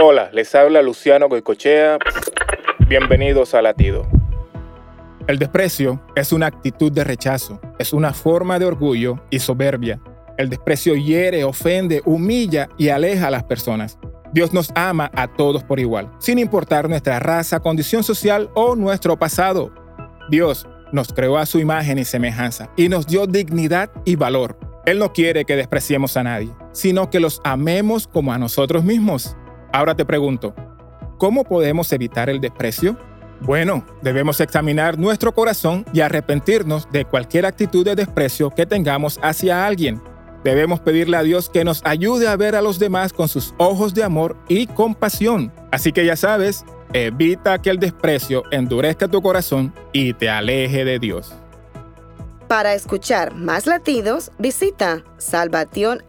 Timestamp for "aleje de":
50.30-50.98